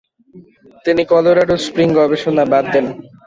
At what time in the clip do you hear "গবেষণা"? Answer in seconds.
1.99-2.43